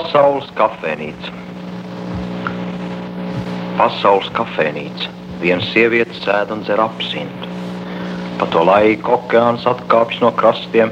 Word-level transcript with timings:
Pasaules 0.00 0.46
kafejnīca. 0.56 1.30
Pasaules 3.76 4.30
kafejnīca. 4.32 5.10
Viena 5.42 5.66
sieviete 5.66 6.14
sēž 6.16 6.54
un 6.54 6.62
dzer 6.64 6.80
apsintu. 6.80 7.48
Pa 8.40 8.46
to 8.54 8.62
laiku 8.64 9.12
okeāns 9.18 9.66
atkāpjas 9.68 10.22
no 10.24 10.30
krastiem, 10.38 10.88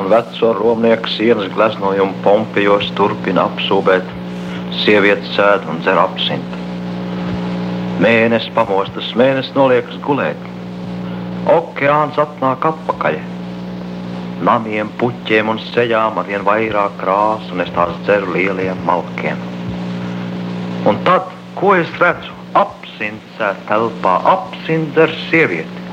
un 0.00 0.08
veco 0.08 0.54
romnieku 0.56 1.12
sienas 1.12 1.50
gleznojumu 1.52 2.16
Pompejos 2.24 2.88
turpina 2.96 3.44
apsūbēt. 3.50 4.08
Sieviete 4.86 5.34
sēž 5.34 5.68
un 5.68 5.82
dzer 5.84 6.00
apsintu. 6.00 6.62
Mēnesis 8.00 8.48
pamostas, 8.56 9.12
mēnesis 9.20 9.52
noliekas 9.58 10.00
gulēt. 10.06 10.48
Okeāns 11.58 12.16
atnāk 12.24 12.64
atpakaļ. 12.72 13.20
Namiem, 14.40 14.88
puķiem 14.96 15.50
un 15.52 15.58
ceļām 15.60 16.16
ar 16.16 16.28
vien 16.28 16.44
vairāk 16.46 16.94
krāsu, 17.02 17.52
un 17.52 17.60
es 17.60 17.72
tās 17.76 17.92
dzeru 18.06 18.32
lieliem 18.32 18.78
malkiem. 18.86 19.40
Un 20.88 21.00
tad, 21.04 21.28
ko 21.58 21.74
es 21.76 21.90
redzu? 22.00 22.32
Apsincē 22.56 23.50
telpā, 23.68 24.14
apsincē 24.32 25.04
ar 25.04 25.12
sievieti. 25.26 25.84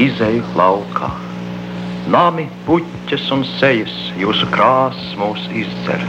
Izeju 0.00 0.46
laukā. 0.56 1.10
Nami, 2.08 2.46
puķes 2.64 3.28
un 3.36 3.44
sejas, 3.58 3.92
jūsu 4.16 4.48
krāsas 4.54 5.12
mūs 5.20 5.44
izdzer. 5.52 6.06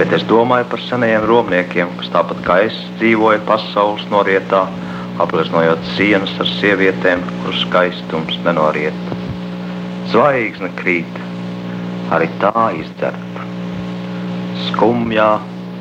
Bet 0.00 0.10
es 0.18 0.26
domāju 0.26 0.66
par 0.72 0.82
senajiem 0.82 1.28
romniekiem, 1.30 1.94
kas 2.00 2.10
tāpat 2.16 2.42
kā 2.48 2.58
es 2.66 2.82
dzīvoja 2.98 3.38
pasaules 3.46 4.02
norietā, 4.10 4.66
apgleznojot 5.22 5.82
sienas 5.96 6.32
ar 6.42 6.50
sievietēm, 6.58 7.24
kuras 7.42 7.62
skaistums 7.64 8.38
nenoriet. 8.44 9.12
Zvaigzne 10.12 10.70
krīt, 10.78 11.20
arī 12.14 12.28
tā 12.42 12.68
izdzerta. 12.78 13.46
Skumjā 14.68 15.30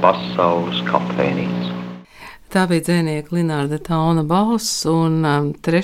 pasaules 0.02 0.82
kafejnīca. 0.90 1.76
Tā 2.56 2.64
bija 2.72 2.86
dzinieka 2.88 3.36
Linnārda 3.36 3.82
Tauna 3.84 4.24
balss, 4.24 4.86
un 4.88 5.26
um, 5.28 5.52
3. 5.66 5.82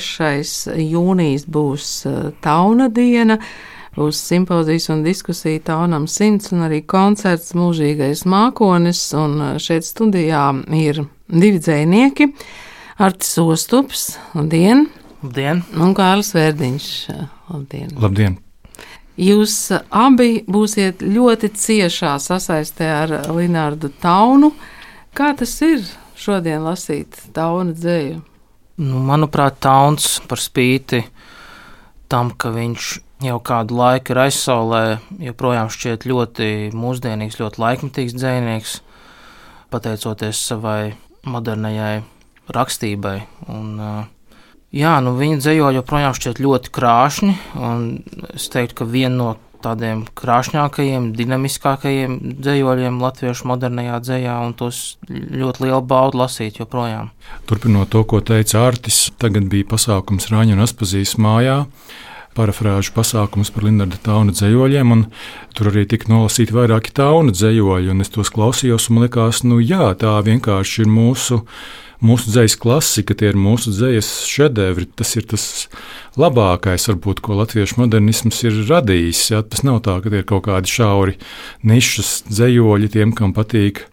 jūnijas 0.80 1.44
būs 1.52 1.88
uh, 2.08 2.30
Tauna 2.44 2.88
diena. 2.88 3.36
Būs 3.92 4.22
simpozijas 4.24 4.88
un 4.94 5.02
diskusija 5.04 5.60
Taunam 5.68 6.06
simts 6.08 6.54
un 6.56 6.64
arī 6.64 6.80
koncerts 6.88 7.52
Mūžīgais 7.60 8.24
mākonis, 8.24 9.02
un 9.20 9.36
uh, 9.42 9.58
šeit 9.60 9.84
studijā 9.84 10.46
ir 10.80 11.04
divi 11.28 11.60
dzēnieki- 11.60 12.30
Artis 13.02 13.38
Ostups, 13.38 14.20
labdien! 14.38 14.84
Labdien! 15.24 15.64
Un 15.74 15.96
Kārlis 15.98 16.36
Vērdiņš, 16.36 16.90
labdien! 17.50 17.88
Labdien! 17.98 18.36
Jūs 19.18 19.56
uh, 19.74 19.80
abi 19.90 20.44
būsiet 20.46 21.02
ļoti 21.02 21.50
ciešā 21.58 22.12
sasaistē 22.22 22.92
ar 23.00 23.16
Linārdu 23.34 23.90
Taunu. 24.04 24.52
Kā 25.18 25.32
tas 25.34 25.56
ir 25.66 25.82
šodien 26.14 26.62
lasīt 26.62 27.18
Tauna 27.34 27.74
dzēju? 27.74 28.22
Nu, 28.86 29.02
manuprāt, 29.10 29.58
Tauns 29.66 30.20
par 30.30 30.38
spīti 30.38 31.02
tam, 32.06 32.30
ka 32.38 32.54
viņš 32.54 32.94
jau 33.32 33.42
kādu 33.42 33.82
laiku 33.82 34.14
ir 34.14 34.26
aizsaulē, 34.28 34.86
joprojām 35.32 35.74
šķiet 35.74 36.06
ļoti 36.06 36.54
mūsdienīgs, 36.78 37.42
ļoti 37.42 37.66
laikmetīgs 37.66 38.22
dzinieks, 38.22 38.80
pateicoties 39.74 40.48
savai 40.54 40.92
modernajai 41.26 42.04
rakstībai. 42.56 43.18
Un, 43.52 43.78
jā, 44.76 44.96
nu 45.04 45.16
viņa 45.20 45.40
dzējo 45.44 45.72
joprojām 45.78 46.18
šķiet 46.18 46.42
ļoti 46.44 46.74
krāšņi, 46.76 47.38
un 47.60 47.88
es 48.34 48.50
teiktu, 48.54 48.82
ka 48.82 48.90
viena 48.90 49.18
no 49.18 49.32
tādiem 49.62 50.04
krāšņākajiem, 50.18 51.12
dinamiskākajiem 51.18 52.16
dzējoļiem 52.42 53.02
latviešu 53.04 53.50
modernajā 53.52 54.00
dzējā, 54.02 54.38
un 54.48 54.56
tos 54.58 54.80
ļoti 55.10 55.68
lielu 55.68 55.82
baudu 55.86 56.22
lasīt 56.24 56.58
joprojām. 56.62 57.12
Turpinot 57.50 57.92
to, 57.94 58.02
ko 58.10 58.24
teica 58.26 58.66
Artis, 58.66 59.12
tagad 59.22 59.52
bija 59.52 59.70
pasākums 59.76 60.32
Rāņa 60.34 60.58
un 60.58 60.66
Aspazīs 60.66 61.14
mājā 61.22 61.60
parafrāžu 62.38 62.94
pasākums 62.96 63.52
par 63.52 63.66
Lindarda 63.68 64.00
tauna 64.04 64.34
dzējoļiem, 64.36 64.94
un 64.96 65.06
tur 65.56 65.72
arī 65.72 65.86
tika 65.90 66.12
nolasīti 66.12 66.56
vairāki 66.56 66.94
tauna 66.96 67.34
dzējoļi, 67.36 67.92
un 67.92 68.04
es 68.06 68.12
tos 68.14 68.32
klausījos, 68.34 68.88
un 68.90 68.98
man 68.98 69.08
liekas, 69.08 69.44
nu 69.48 69.60
jā, 69.60 69.92
tā 70.00 70.16
vienkārši 70.26 70.86
ir 70.86 70.92
mūsu. 70.92 71.42
Mūsu 72.02 72.32
dzīslas 72.32 72.58
klasika, 72.58 73.14
tie 73.18 73.30
ir 73.30 73.38
mūsu 73.38 73.74
dzīslas 73.76 74.26
šedevri. 74.26 74.88
Tas 74.98 75.14
ir 75.20 75.28
tas 75.30 75.46
labākais, 76.18 76.88
varbūt, 76.90 77.22
ko 77.22 77.38
latviešu 77.38 77.78
modernisms 77.84 78.42
ir 78.48 78.58
radījis. 78.70 79.22
Ja? 79.36 79.44
Tas 79.46 79.62
nav 79.68 79.84
tā, 79.86 80.00
ka 80.02 80.10
tie 80.10 80.24
ir 80.24 80.28
kaut 80.30 80.48
kādi 80.50 80.72
šauri 80.72 81.18
nišas 81.68 82.24
dzējoļi 82.32 82.92
tiem, 82.98 83.14
kam 83.18 83.36
patīk 83.38 83.86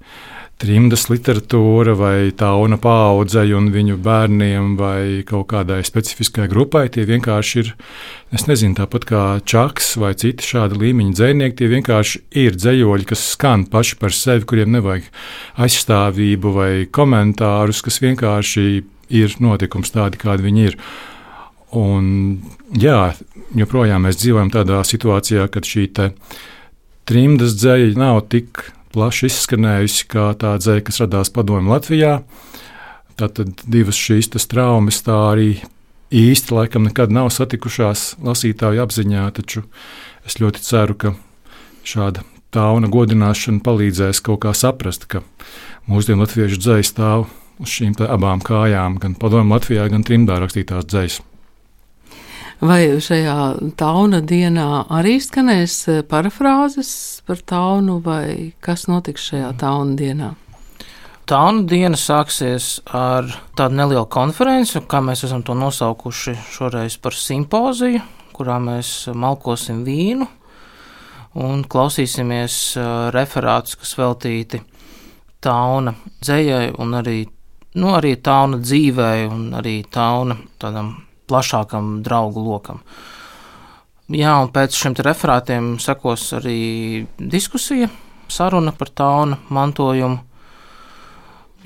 trimdas 0.58 1.06
literatūra 1.06 1.94
vai 1.98 2.30
tauna 2.36 2.78
paudzei 2.82 3.52
un 3.54 3.68
viņu 3.70 3.98
bērniem 4.02 4.72
vai 4.78 5.22
kaut 5.26 5.46
kādai 5.52 5.80
specifiskai 5.86 6.48
grupai. 6.50 6.88
Tie 6.90 7.04
vienkārši 7.06 7.60
ir, 7.62 7.70
es 8.34 8.48
nezinu, 8.50 8.74
tāpat 8.80 9.06
kā 9.08 9.24
čaks 9.46 9.92
vai 10.02 10.12
citi 10.18 10.46
šādi 10.46 10.80
līmeņa 10.82 11.14
dzinieki. 11.14 11.56
Tie 11.60 11.68
vienkārši 11.70 12.22
ir 12.42 12.58
dzējoļi, 12.58 13.06
kas 13.08 13.22
skan 13.36 13.68
paši 13.70 13.98
par 14.02 14.14
sevi, 14.16 14.48
kuriem 14.50 14.74
nevajag 14.74 15.06
aizstāvību 15.62 16.54
vai 16.56 16.72
komentārus, 16.90 17.84
kas 17.86 18.02
vienkārši 18.02 18.66
ir 19.14 19.36
notikums 19.42 19.94
tādi, 19.94 20.18
kādi 20.20 20.48
viņi 20.48 20.66
ir. 20.72 20.78
Un, 21.78 22.08
jā, 22.80 23.12
joprojām 23.58 24.08
mēs 24.08 24.18
dzīvojam 24.18 24.50
tādā 24.50 24.80
situācijā, 24.88 25.46
kad 25.52 25.68
šī 25.68 25.86
trimdas 27.08 27.54
dzēja 27.60 27.94
nav 28.00 28.24
tik 28.32 28.64
plaši 28.94 29.28
izskanējusi 29.28 30.06
kā 30.10 30.30
tā 30.38 30.54
dzēja, 30.60 30.84
kas 30.86 31.02
radās 31.04 31.32
padomju 31.34 31.72
Latvijā. 31.72 32.14
Tātad 33.18 33.64
divas 33.66 33.98
šīs 33.98 34.30
traumas 34.46 35.02
tā 35.06 35.16
arī 35.32 35.50
īsti 36.14 36.54
laikam 36.54 36.86
nekad 36.86 37.12
nav 37.12 37.30
satikušās 37.34 38.16
lasītāju 38.24 38.84
apziņā, 38.84 39.26
taču 39.36 39.64
es 40.26 40.38
ļoti 40.40 40.62
ceru, 40.64 40.94
ka 40.94 41.14
šāda 41.84 42.24
tauna 42.54 42.88
godināšana 42.88 43.60
palīdzēs 43.64 44.22
kaut 44.24 44.44
kā 44.46 44.54
saprast, 44.56 45.08
ka 45.10 45.22
mūsdienu 45.88 46.24
latviešu 46.24 46.60
dzēja 46.62 46.88
stāv 46.88 47.26
uz 47.58 47.72
šīm 47.74 47.96
abām 48.06 48.40
kājām, 48.44 49.00
gan 49.02 49.16
padomju 49.18 49.56
Latvijā, 49.56 49.88
gan 49.92 50.06
trimdā 50.06 50.38
rakstītās 50.40 50.86
dzējas. 50.88 51.20
Vai 52.58 52.98
šajā 52.98 53.70
tauna 53.78 54.18
dienā 54.18 54.88
arī 54.90 55.20
skanēs 55.22 55.74
e, 55.86 56.00
parafrāzes 56.02 56.88
par 57.22 57.38
taunu, 57.46 58.00
vai 58.02 58.50
kas 58.58 58.88
notiks 58.90 59.28
šajā 59.30 59.52
tauna 59.60 59.94
dienā? 59.94 60.32
Tauna 61.30 61.62
diena 61.70 61.94
sāksies 61.94 62.80
ar 62.90 63.30
tādu 63.54 63.78
nelielu 63.78 64.08
konferenci, 64.10 64.82
kā 64.90 64.98
mēs 64.98 65.22
esam 65.28 65.46
to 65.46 65.54
nosaukuši 65.54 66.34
šoreiz 66.50 66.98
par 66.98 67.14
simpoziju, 67.14 68.02
kurā 68.34 68.58
mēs 68.58 69.06
malkosim 69.14 69.84
vīnu 69.86 70.26
un 71.38 71.62
klausīsimies 71.62 72.60
e, 72.74 72.90
referātus, 73.14 73.78
kas 73.78 73.94
veltīti 74.02 74.64
tauna 75.38 75.94
dzējai 76.18 76.72
un 76.82 77.02
arī, 77.04 77.20
nu, 77.78 77.94
arī 77.94 78.16
tauna 78.18 78.58
dzīvei 78.58 79.28
un 79.30 79.52
arī 79.62 79.84
tauna 79.94 80.42
tādam 80.58 80.96
plašākam 81.28 81.98
draugu 82.06 82.42
lokam. 82.44 82.82
Jā, 84.08 84.38
un 84.40 84.48
pēc 84.52 84.72
šiem 84.72 84.96
referātiem 85.04 85.74
sekos 85.84 86.30
arī 86.38 87.04
diskusija, 87.20 87.90
saruna 88.32 88.72
par 88.72 88.88
tauna 88.96 89.36
mantojumu. 89.52 90.22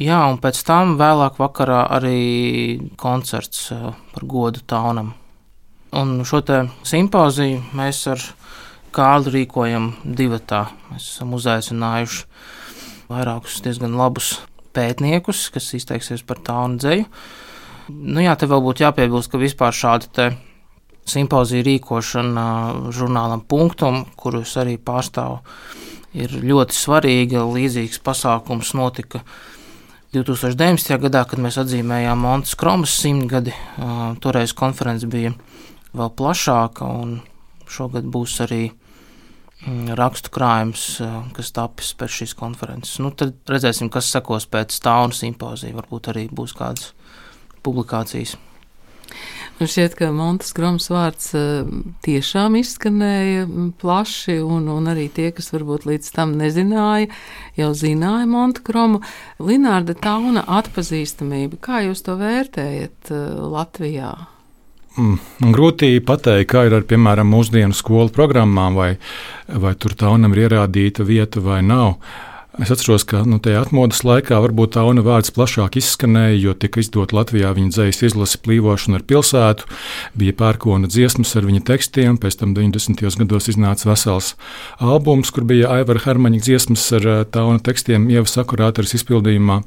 Jā, 0.03 0.19
un 0.27 0.39
pēc 0.43 0.59
tam 0.67 0.97
vēlāk 0.99 1.37
vakarā 1.39 1.85
arī 1.99 2.91
koncerts 2.99 3.69
eh, 3.75 3.91
par 4.15 4.25
godu 4.27 4.63
taunam. 4.67 5.13
Un 5.93 6.23
šo 6.25 6.41
te 6.41 6.63
simpoziju 6.89 7.61
mēs 7.77 8.01
ar 8.09 8.23
kādu 8.97 9.35
rīkojam 9.35 9.91
divatā. 10.03 10.65
Mēs 10.91 11.11
esam 11.13 11.35
uzaicinājuši 11.37 12.25
vairākus 13.13 13.61
diezgan 13.65 13.95
labus 14.01 14.39
pētniekus, 14.73 15.51
kas 15.53 15.69
izteiksies 15.77 16.25
par 16.25 16.41
taunu 16.45 16.81
dzēju. 16.81 17.07
Nu, 17.89 18.21
jā, 18.23 18.35
te 18.39 18.47
vēl 18.47 18.63
būtu 18.63 18.85
jāpiebilst, 18.85 19.31
ka 19.33 19.41
vispār 19.41 19.75
šāda 19.75 20.31
simpozija 21.09 21.65
rīkošana 21.67 22.45
žurnālam 22.95 23.43
punktam, 23.43 24.05
kurus 24.17 24.55
arī 24.61 24.77
pārstāvu, 24.79 25.41
ir 26.15 26.37
ļoti 26.45 26.77
svarīga. 26.77 27.43
Līdzīgs 27.49 27.99
pasākums 28.05 28.71
notika 28.79 29.25
2019. 30.15 30.95
gadā, 31.03 31.25
kad 31.27 31.43
mēs 31.43 31.59
atzīmējām 31.59 32.23
Montes 32.23 32.55
Kromas 32.61 32.95
simtgadi. 33.03 33.55
Toreiz 34.23 34.55
konference 34.55 35.09
bija 35.11 35.33
vēl 35.97 36.15
plašāka, 36.15 36.87
un 36.87 37.19
šogad 37.67 38.07
būs 38.07 38.39
arī 38.47 38.63
rakstu 39.99 40.31
krājums, 40.35 40.85
kas 41.35 41.53
tapis 41.55 41.93
pēc 41.99 42.17
šīs 42.21 42.33
konferences. 42.39 42.99
Nu, 43.03 43.11
tad 43.15 43.35
redzēsim, 43.51 43.91
kas 43.95 44.11
sekos 44.11 44.47
pēc 44.51 44.75
tā 44.83 44.97
un 45.07 45.15
simpozija. 45.17 45.75
Varbūt 45.79 46.11
arī 46.13 46.29
būs 46.31 46.55
kādas 46.59 46.93
publikācijas. 47.65 48.37
Šķiet, 49.63 49.95
ka 49.95 50.09
Montes 50.15 50.51
Groms 50.57 50.89
vārds 50.91 51.29
eh, 51.39 51.69
tiešām 52.03 52.57
izskanēja 52.59 53.45
plaši, 53.79 54.41
un, 54.43 54.67
un 54.73 54.91
arī 54.91 55.07
tie, 55.13 55.29
kas 55.35 55.53
varbūt 55.55 55.87
līdz 55.87 56.09
tam 56.17 56.35
nezināja, 56.41 57.11
jau 57.59 57.71
zināja 57.77 58.27
Monte 58.31 58.65
Gromu. 58.67 59.03
Linārda 59.43 59.95
Tauna 59.95 60.43
atpazīstamība, 60.59 61.61
kā 61.63 61.85
jūs 61.87 62.03
to 62.07 62.17
vērtējat 62.19 63.13
eh, 63.13 63.23
Latvijā? 63.55 64.13
Mm, 64.99 65.53
grūti 65.55 65.95
pateikt, 66.05 66.51
kā 66.53 66.67
ir 66.69 66.75
ar, 66.77 66.83
piemēram, 66.89 67.31
mūsdienu 67.33 67.77
skolu 67.77 68.13
programmām, 68.13 68.77
vai, 68.77 68.91
vai 69.49 69.73
tur 69.81 69.95
taunam 69.97 70.35
ir 70.35 70.49
ierādīta 70.49 71.07
vieta 71.07 71.41
vai 71.45 71.63
nav. 71.65 72.01
Es 72.61 72.69
atceros, 72.69 73.07
ka 73.09 73.23
nu, 73.25 73.39
tajā 73.41 73.63
atmodas 73.65 74.03
laikā 74.05 74.37
varbūt 74.45 74.75
tā 74.75 74.83
UNA 74.85 75.01
vārds 75.07 75.33
plašāk 75.33 75.79
izskanēja, 75.81 76.35
jo 76.37 76.53
tika 76.53 76.83
izdota 76.83 77.17
Latvijā 77.17 77.49
viņa 77.57 77.71
dzīslas 77.73 78.05
izlase 78.11 78.41
plīvošana 78.45 78.99
ar 78.99 79.05
pilsētu, 79.09 79.69
bija 80.21 80.35
pērkona 80.37 80.91
dziesmas 80.93 81.33
ar 81.41 81.47
viņa 81.49 81.63
tekstiem, 81.71 82.19
pēc 82.21 82.37
tam 82.43 82.53
90. 82.53 83.01
gados 83.23 83.49
iznāca 83.49 83.89
vesels 83.89 84.35
albums, 84.77 85.33
kur 85.33 85.47
bija 85.49 85.71
Aivara 85.79 86.03
Hermaņa 86.05 86.43
dziesmas 86.45 86.85
ar 86.99 87.09
tā 87.33 87.47
UNA 87.49 87.65
tekstiem 87.65 88.05
Ievas 88.13 88.37
akurātars 88.43 88.93
izpildījumā. 89.01 89.63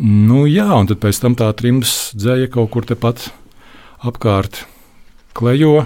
Nu, 0.00 0.46
jā, 0.48 0.70
un 0.78 0.88
tad 0.88 1.02
pēc 1.02 1.20
tam 1.20 1.36
tā 1.36 1.50
trimdas 1.60 2.14
dzēja 2.16 2.48
kaut 2.54 2.70
kur 2.72 2.88
tepat 2.88 3.26
apkārt 4.00 4.62
klejo, 5.36 5.84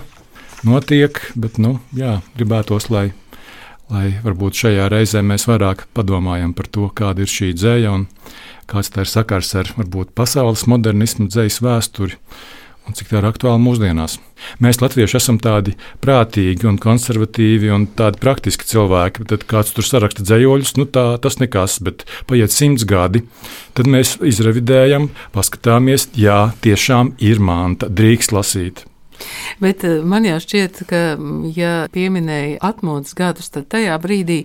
notiek, 0.63 1.19
bet, 1.35 1.59
nu, 1.59 1.81
jā, 1.99 2.21
gribētos, 2.39 2.93
lai 2.95 3.09
lai 3.93 4.09
varbūt 4.25 4.65
šajā 4.65 4.89
reizē 4.93 5.23
mēs 5.27 5.47
vairāk 5.51 5.87
padomājam 5.97 6.55
par 6.57 6.71
to, 6.73 6.89
kāda 6.97 7.25
ir 7.25 7.31
šī 7.31 7.53
dzēja 7.59 7.93
un 7.93 8.09
kāds 8.71 8.93
tā 8.93 9.05
ir 9.05 9.11
sakars 9.11 9.53
ar 9.59 9.71
varbūt 9.77 10.15
pasaules 10.17 10.65
modernismu 10.71 11.29
dzējas 11.29 11.61
vēsturi. 11.65 12.19
Un 12.83 12.97
cik 12.99 13.13
tā 13.13 13.21
ir 13.21 13.27
aktuāla 13.29 13.61
mūsdienās. 13.63 14.17
Mēs, 14.59 14.81
Latvieši, 14.83 15.15
esam 15.21 15.37
tādi 15.39 15.77
prātīgi 16.03 16.67
un 16.67 16.81
konservatīvi 16.83 17.71
un 17.71 17.85
tādi 17.87 18.19
praktiski 18.19 18.67
cilvēki. 18.67 19.29
Tad 19.31 19.47
kāds 19.47 19.71
tur 19.77 19.87
saraksta 19.87 20.27
dzējoļus, 20.27 20.75
nu 20.81 20.89
tā, 20.91 21.07
tas 21.23 21.39
nekas, 21.39 21.79
bet 21.87 22.03
paiet 22.27 22.51
simts 22.51 22.83
gadi. 22.83 23.23
Tad 23.79 23.87
mēs 23.87 24.17
izrevidējam, 24.19 25.13
paskatāmies, 25.37 26.11
jā, 26.19 26.49
tiešām 26.67 27.15
ir 27.23 27.39
manta, 27.39 27.87
drīkst 27.87 28.35
lasīt. 28.35 28.89
Bet 29.63 29.85
eh, 29.87 30.01
man 30.05 30.27
jau 30.27 30.39
šķiet, 30.43 30.83
ka, 30.89 31.01
ja 31.55 31.73
pieminēja 31.93 32.59
atmodas 32.65 33.15
gadus, 33.19 33.51
tad 33.55 33.69
tajā 33.73 33.97
brīdī 34.03 34.43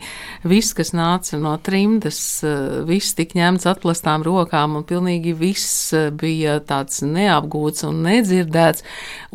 viss, 0.47 0.75
kas 0.77 0.93
nāca 0.97 1.39
no 1.41 1.55
trimdas, 1.63 2.19
eh, 2.45 2.81
viss 2.87 3.17
tika 3.17 3.39
ņemts 3.39 3.67
atplastām 3.71 4.25
rokām 4.27 4.77
un 4.79 4.85
pilnīgi 4.87 5.35
viss 5.37 5.93
eh, 5.97 6.09
bija 6.11 6.59
tāds 6.67 7.01
neapgūts 7.05 7.87
un 7.87 8.03
nedzirdēts. 8.07 8.85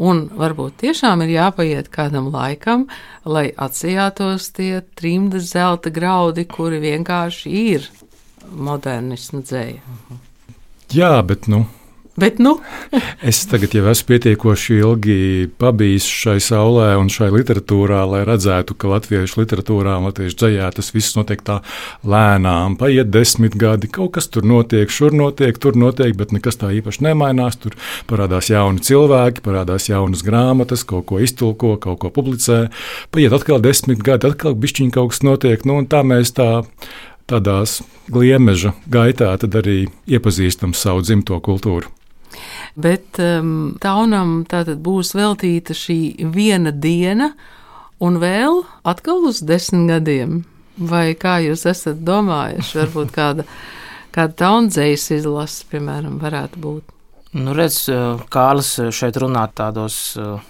Un 0.03 0.27
varbūt 0.39 0.81
tiešām 0.85 1.25
ir 1.27 1.37
jāpaiet 1.37 1.91
kādam 1.93 2.31
laikam, 2.33 2.87
lai 3.25 3.51
atsijātos 3.57 4.51
tie 4.57 4.83
trimdas 4.99 5.53
zelta 5.53 5.93
graudi, 5.95 6.47
kuri 6.49 6.81
vienkārši 6.83 7.53
ir 7.75 7.89
modernismu 8.53 9.43
dzēja. 9.47 9.81
Jā, 10.93 11.15
bet 11.25 11.49
nu, 11.49 11.65
Bet, 12.17 12.39
nu. 12.39 12.59
es 13.31 13.39
tagad 13.49 13.73
jau 13.73 13.87
esmu 13.89 14.11
pietiekoši 14.11 14.75
ilgi 14.83 15.15
pabijis 15.57 16.05
šai 16.05 16.37
saulē 16.45 16.91
un 17.01 17.09
šai 17.09 17.31
literatūrā, 17.33 18.03
lai 18.11 18.21
redzētu, 18.29 18.77
ka 18.77 18.91
latviešu 18.91 19.41
literatūrā 19.41 19.95
un 19.97 20.11
latviešu 20.11 20.37
dzējā 20.43 20.67
tas 20.77 20.93
viss 20.93 21.17
notiek 21.17 21.41
tā 21.47 21.63
lēnām. 22.05 22.77
Paiet 22.81 23.09
desmit 23.15 23.57
gadi, 23.57 23.89
kaut 23.89 24.13
kas 24.19 24.29
tur 24.29 24.45
notiek, 24.45 24.93
šur 24.93 25.17
notiek, 25.17 25.57
tur 25.57 25.79
notiek, 25.81 26.13
bet 26.19 26.35
nekas 26.37 26.61
tā 26.61 26.75
īpaši 26.77 27.07
nemainās. 27.09 27.57
Tur 27.63 27.79
parādās 28.11 28.53
jauni 28.53 28.85
cilvēki, 28.85 29.41
parādās 29.49 29.89
jaunas 29.89 30.25
grāmatas, 30.27 30.85
kaut 30.85 31.09
ko 31.09 31.23
iztulko, 31.25 31.79
kaut 31.81 32.03
ko 32.05 32.13
publicē. 32.13 32.67
Paiet 33.17 33.33
atkal 33.33 33.65
desmit 33.65 34.05
gadi, 34.05 34.29
atkal 34.29 34.53
bišķiņ 34.53 34.93
kaut 34.99 35.15
kas 35.15 35.25
notiek. 35.25 35.65
Nu, 35.65 35.81
tā 35.89 36.05
mēs 36.05 36.37
tā 36.37 36.51
tādās 37.33 37.81
gliemeža 38.13 38.77
gaitā 38.93 39.33
arī 39.33 39.87
iepazīstam 40.05 40.77
savu 40.77 41.01
dzimto 41.09 41.41
kultūru. 41.41 42.02
Bet 42.75 43.21
um, 43.23 43.75
taunam 43.83 44.43
tātad 44.49 44.81
būs 44.85 45.13
veltīta 45.17 45.77
šī 45.77 46.29
viena 46.33 46.73
diena, 46.73 47.33
un 48.03 48.19
vēl 48.23 48.63
atkal 48.89 49.29
uz 49.29 49.43
desmit 49.47 49.91
gadiem. 49.91 50.43
Vai 50.77 51.13
kā 51.19 51.37
jūs 51.45 51.67
esat 51.69 52.01
domājuši, 52.07 52.79
varbūt 52.81 53.13
kāda, 53.19 53.45
kāda 54.15 54.39
taundzējas 54.45 55.11
izlase, 55.19 55.67
piemēram, 55.71 56.17
varētu 56.23 56.63
būt? 56.63 56.97
Nu, 57.33 57.55
redz, 57.57 57.87
Kārlis 58.33 58.75
šeit 58.93 59.17
runā 59.21 59.47
tādos 59.57 59.99
uh, 60.21 60.41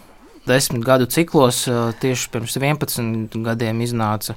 desmit 0.46 0.82
gadu 0.86 1.06
ciklos. 1.06 1.64
Uh, 1.70 1.92
tieši 2.02 2.30
pirms 2.32 2.56
11 2.58 3.38
gadiem 3.46 3.82
iznāca 3.84 4.34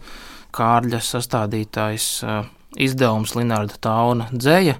Kārļa 0.55 1.01
sastādītājs 1.01 2.09
uh, 2.23 2.43
izdevums 2.77 3.33
Linārda 3.37 3.79
Tauna 3.81 4.29
dzēja. 4.33 4.77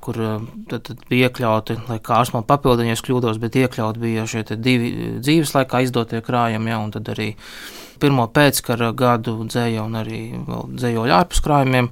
Kur 0.00 0.16
eh, 0.24 0.48
tad, 0.70 0.86
tad 0.88 1.04
bija 1.10 1.28
iekļauti, 1.28 1.76
lai 1.90 1.98
kārs 2.04 2.32
man 2.32 2.46
papildināja, 2.48 2.96
es 2.96 3.04
kļūdos, 3.04 3.40
bet 3.42 3.58
iekļauti 3.60 4.00
bija 4.00 4.24
šie 4.30 4.46
divi 4.56 4.92
dzīves 5.20 5.54
laikā 5.56 5.84
izdotie 5.84 6.22
krājumi, 6.24 6.72
ja, 6.72 6.80
un 6.80 6.94
tad 6.94 7.10
arī 7.12 7.34
pirmo 8.00 8.26
pēckara 8.32 8.94
gadu 8.96 9.36
dzēja 9.44 9.84
un 9.84 9.98
arī 10.00 10.22
dzējoļu 10.48 11.16
ārpus 11.18 11.42
krājumiem. 11.44 11.90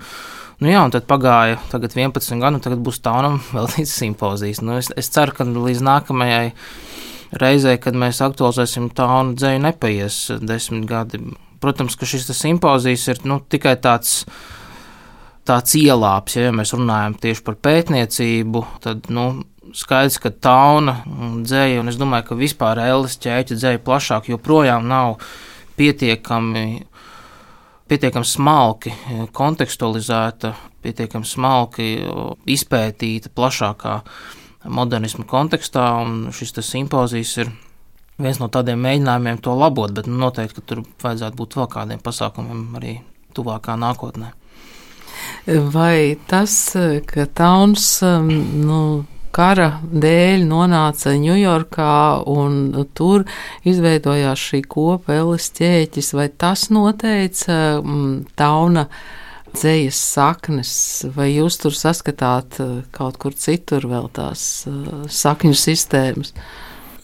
Nu 0.58 0.72
jā, 0.72 0.80
un 0.82 0.90
tad 0.90 1.04
pagāja 1.06 1.60
tagad 1.70 1.92
11 1.94 2.40
gadu, 2.40 2.58
un 2.58 2.64
tagad 2.64 2.80
būs 2.82 3.02
taunam 3.04 3.38
līdz 3.76 3.92
simpozijas. 3.92 4.62
Nu, 4.64 4.78
es, 4.80 4.90
es 4.98 5.12
ceru, 5.14 5.36
ka 5.36 5.46
līdz 5.46 5.84
nākamajai 5.86 6.48
reizei, 7.38 7.76
kad 7.82 7.96
mēs 7.98 8.22
aktualizēsim 8.24 8.88
taunu 8.96 9.36
dzēju, 9.38 9.62
nepaies 9.68 10.22
desmit 10.40 10.88
gadi. 10.88 11.20
Protams, 11.62 11.98
ka 11.98 12.06
šis 12.08 12.30
simpozijas 12.38 13.04
ir 13.12 13.22
nu, 13.28 13.40
tikai 13.50 13.76
tāds 13.82 14.22
tāds 15.48 15.76
ielāps, 15.78 16.36
ja, 16.36 16.48
ja 16.48 16.54
mēs 16.54 16.74
runājam 16.76 17.16
tieši 17.22 17.44
par 17.46 17.56
pētniecību, 17.64 18.64
tad 18.84 19.08
nu, 19.14 19.28
skaidrs, 19.76 20.18
ka 20.22 20.32
tauna 20.32 20.98
dzēja, 21.44 21.82
un 21.82 21.92
es 21.92 21.98
domāju, 22.00 22.30
ka 22.30 22.38
vispār 22.38 22.80
Ēlas 22.84 23.18
ķēķa 23.22 23.58
dzēja 23.58 23.82
plašāk 23.84 24.30
joprojām 24.32 24.88
nav 24.88 25.18
pietiekami, 25.78 26.64
pietiekami 27.88 28.28
smalki 28.28 28.94
kontekstualizēta, 29.36 30.54
pietiekami 30.84 31.28
smalki 31.28 31.92
izpētīta 32.48 33.32
plašākā 33.34 34.00
modernismu 34.68 35.24
kontekstā, 35.28 35.86
šis 36.34 36.56
simpozijas 36.66 37.36
ir 37.44 37.52
viens 38.18 38.40
no 38.42 38.48
tādiem 38.52 38.80
mēģinājumiem 38.82 39.38
to 39.42 39.54
labot, 39.54 39.92
bet 39.94 40.08
nu, 40.10 40.18
noteikti, 40.24 40.64
tur 40.66 40.82
vajadzētu 41.02 41.38
būt 41.38 41.56
vēl 41.60 41.70
kādiem 41.72 42.02
pasākumiem 42.02 42.64
arī 42.80 42.98
tuvākā 43.36 43.78
nākotnē. 43.78 44.32
Vai 45.48 46.18
tas, 46.28 46.52
ka 47.08 47.24
Tauns 47.32 47.86
nu, 48.04 48.80
kara 49.32 49.68
dēļ 49.80 50.42
nonāca 50.44 51.14
Ņujorkā 51.16 51.94
un 52.28 52.58
tur 52.98 53.24
izveidojās 53.64 54.42
šī 54.50 54.60
kopa 54.68 55.16
Elis 55.16 55.48
ķēķis, 55.56 56.12
vai 56.18 56.28
tas 56.28 56.66
noteica 56.68 57.56
Tauna 58.36 58.84
dzējas 59.54 60.02
saknes, 60.12 60.72
vai 61.16 61.30
jūs 61.32 61.56
tur 61.62 61.72
saskatāt 61.72 62.60
kaut 62.92 63.16
kur 63.16 63.32
citur 63.32 63.88
vēl 63.88 64.12
tās 64.12 64.66
sakņu 65.08 65.56
sistēmas? 65.56 66.36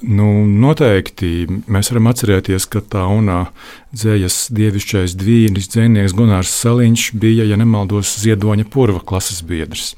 Nu, 0.05 0.27
noteikti 0.45 1.47
mēs 1.71 1.89
varam 1.93 2.11
atcerēties, 2.11 2.67
ka 2.69 2.83
tā 2.93 3.05
unā 3.09 3.47
dzējas 3.95 4.51
dievišķais 4.53 5.15
dvīnis, 5.17 5.69
dzēnieks 5.73 6.15
Gunārs 6.19 6.53
Saliņš 6.61 7.05
bija, 7.21 7.47
ja 7.49 7.57
nemaldos, 7.57 8.13
Ziedoņa 8.21 8.67
purva 8.73 9.01
klases 9.01 9.41
biedrs. 9.47 9.95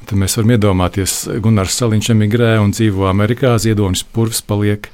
Un 0.00 0.10
tad 0.10 0.20
mēs 0.20 0.36
varam 0.36 0.52
iedomāties, 0.56 1.14
Gunārs 1.40 1.78
Saliņš 1.80 2.10
emigrē 2.16 2.56
un 2.60 2.74
dzīvo 2.76 3.08
Amerikā, 3.08 3.54
Ziedonis 3.62 4.04
purvs 4.04 4.42
paliek 4.44 4.90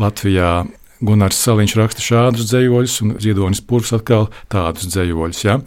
Latvijā. 0.00 0.62
Gunārs 1.02 1.42
Saliņš 1.42 1.76
raksta 1.80 2.06
šādus 2.06 2.48
dzējoļus, 2.48 2.96
un 3.04 3.16
Ziedonis 3.20 3.60
purvs 3.66 3.92
atkal 3.98 4.30
tādus 4.52 4.88
dzējoļus. 4.94 5.44
Ja? 5.44 5.58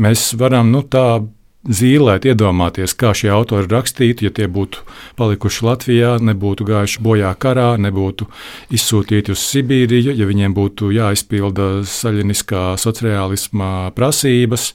Mēs 0.00 0.30
varam 0.38 0.70
nu, 0.72 0.84
tā 0.86 1.20
zīlēt, 1.68 2.24
iedomāties, 2.24 2.94
kā 2.96 3.12
šie 3.16 3.28
autori 3.34 3.68
rakstītu, 3.68 4.24
ja 4.24 4.32
tie 4.32 4.46
būtu 4.48 4.80
palikuši 5.20 5.66
Latvijā, 5.66 6.14
nebūtu 6.24 6.64
gājuši 6.68 7.02
bojā 7.04 7.32
karā, 7.40 7.74
nebūtu 7.76 8.28
izsūtīti 8.72 9.34
uz 9.34 9.44
Sibīriju, 9.44 10.14
ja 10.16 10.28
viņiem 10.28 10.56
būtu 10.56 10.92
jāizpilda 10.96 11.82
saļiniskā 11.84 12.74
sociālisma 12.80 13.90
prasības. 13.96 14.70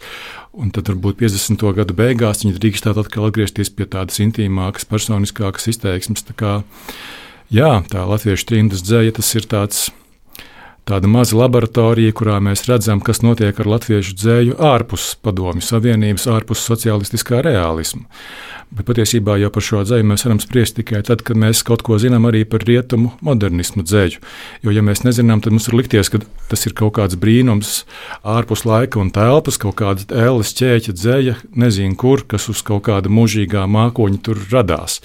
Un 0.56 0.70
tad, 0.72 0.88
varbūt 0.88 1.20
50. 1.20 1.66
gadu 1.76 1.98
beigās, 1.98 2.46
viņi 2.46 2.62
drīkstētu 2.62 3.02
atkal 3.02 3.28
atgriezties 3.28 3.74
pie 3.76 3.90
tādas 3.92 4.22
intīmākas, 4.24 4.88
personiskākas 4.88 5.68
izteiksmes. 5.74 6.24
Tā 6.30 6.38
kā, 6.38 6.54
jā, 7.52 7.82
tā 7.92 8.06
latviešu 8.08 8.54
trimdas 8.54 8.86
dzēja 8.86 9.18
tas 9.18 9.34
ir 9.36 9.50
tāds 9.52 9.88
tāda 10.86 11.10
maza 11.10 11.38
laboratorija, 11.40 12.14
kurā 12.16 12.38
mēs 12.44 12.68
redzam, 12.70 13.02
kas 13.02 13.24
notiek 13.26 13.58
ar 13.60 13.70
latviešu 13.76 14.14
dzēju 14.20 14.58
ārpus 14.62 15.14
Padomju 15.26 15.66
Savienības, 15.66 16.28
ārpus 16.30 16.62
sociālistiskā 16.68 17.42
realisma. 17.46 18.06
Bet 18.76 18.88
patiesībā 18.90 19.38
jau 19.40 19.52
par 19.54 19.64
šo 19.66 19.84
dzēju 19.86 20.06
mēs 20.10 20.26
varam 20.26 20.42
spriest 20.42 20.78
tikai 20.80 21.02
tad, 21.06 21.22
kad 21.26 21.38
mēs 21.40 21.62
kaut 21.66 21.84
ko 21.86 21.98
zinām 22.02 22.26
arī 22.30 22.44
par 22.50 22.66
rietumu 22.66 23.14
modernismu 23.26 23.86
dzēju. 23.86 24.22
Jo, 24.66 24.74
ja 24.74 24.84
mēs 24.86 25.04
nezinām, 25.06 25.42
tad 25.42 25.56
mums 25.56 25.70
var 25.70 25.80
likties, 25.80 26.12
ka 26.14 26.22
tas 26.50 26.66
ir 26.68 26.76
kaut 26.78 26.96
kāds 26.98 27.18
brīnums 27.22 27.84
ārpus 28.26 28.66
laika 28.68 29.02
un 29.02 29.14
telpas, 29.16 29.62
kaut 29.62 29.78
kāda 29.82 30.06
ēles 30.26 30.54
ķēķa 30.58 30.98
dzēja, 30.98 31.36
nezinu 31.58 31.98
kur, 31.98 32.26
kas 32.30 32.50
uz 32.52 32.62
kaut 32.66 32.88
kāda 32.90 33.14
mūžīgā 33.14 33.66
mākoņa 33.70 34.24
tur 34.26 34.42
radās. 34.52 35.00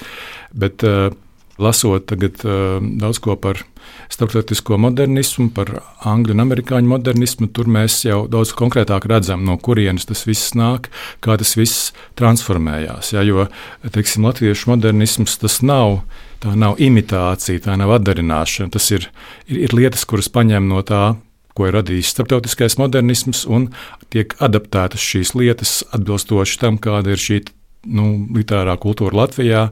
Bet, 0.57 0.85
uh, 0.85 1.13
lasot 1.61 2.07
tagad 2.11 2.41
daudz 2.43 3.21
ko 3.23 3.37
par 3.41 3.63
starptautisko 4.11 4.79
modernismu, 4.81 5.51
par 5.55 5.73
angļu 6.07 6.35
un 6.35 6.45
amerikāņu 6.45 6.91
modernismu, 6.91 7.51
tur 7.55 7.71
mēs 7.71 8.01
jau 8.07 8.25
daudz 8.31 8.53
konkrētāk 8.59 9.07
redzam, 9.11 9.45
no 9.47 9.57
kurienes 9.61 10.09
tas 10.09 10.25
viss 10.29 10.55
nāk, 10.59 10.91
kā 11.25 11.39
tas 11.41 11.55
viss 11.59 11.91
transformējās. 12.21 13.15
Ja, 13.15 13.25
jo 13.27 13.47
teiksim, 13.87 14.27
latviešu 14.29 14.73
modernisms 14.73 15.39
tas 15.43 15.61
nav. 15.63 16.03
Tā 16.41 16.55
nav 16.57 16.79
imitācija, 16.81 17.61
tā 17.67 17.75
nav 17.77 17.91
atdarināšana. 17.99 18.73
Tas 18.73 18.87
ir, 18.97 19.11
ir, 19.45 19.59
ir 19.67 19.75
lietas, 19.77 20.07
kuras 20.09 20.31
paņem 20.33 20.71
no 20.71 20.81
tā, 20.89 21.19
ko 21.53 21.67
ir 21.69 21.75
radījis 21.77 22.15
starptautiskais 22.15 22.79
modernisms, 22.81 23.43
un 23.45 23.67
tiek 24.09 24.33
adaptētas 24.41 25.05
šīs 25.05 25.35
lietas 25.37 25.75
atbilstoši 25.93 26.63
tam, 26.63 26.79
kāda 26.81 27.13
ir 27.13 27.21
šī 27.21 27.43
nu, 27.89 28.07
literārā 28.35 28.77
kultūra 28.81 29.23
Latvijā, 29.23 29.67